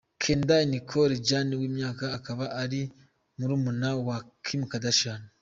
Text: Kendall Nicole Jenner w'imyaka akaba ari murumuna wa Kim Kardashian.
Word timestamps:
Kendall 0.21 0.65
Nicole 0.71 1.15
Jenner 1.27 1.59
w'imyaka 1.61 2.05
akaba 2.17 2.45
ari 2.63 2.81
murumuna 3.37 3.89
wa 4.07 4.17
Kim 4.43 4.61
Kardashian. 4.71 5.21